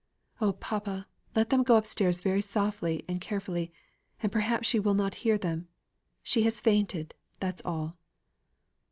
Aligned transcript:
Oh, 0.41 0.53
papa, 0.53 1.07
let 1.35 1.51
them 1.51 1.61
go 1.61 1.75
upstairs 1.77 2.21
very 2.21 2.41
softly 2.41 3.05
and 3.07 3.21
carefully, 3.21 3.71
and 4.23 4.31
perhaps 4.31 4.67
she 4.67 4.79
will 4.79 4.95
not 4.95 5.13
hear 5.21 5.37
them. 5.37 5.67
She 6.23 6.41
has 6.41 6.59
fainted 6.59 7.13
that's 7.39 7.61
all." 7.63 7.97